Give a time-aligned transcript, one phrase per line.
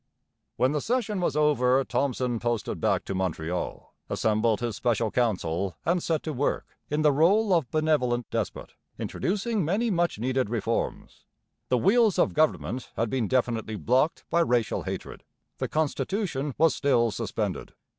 [0.55, 6.01] When the session was over Thomson posted back to Montreal, assembled his Special Council, and
[6.01, 11.25] set to work, in the rôle of benevolent despot, introducing many much needed reforms.
[11.69, 15.23] The wheels of government had been definitely blocked by racial hatred;
[15.59, 17.75] the constitution was still suspended.